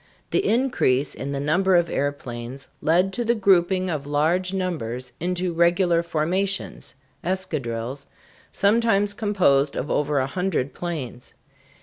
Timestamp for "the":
0.31-0.43, 1.31-1.39, 3.23-3.35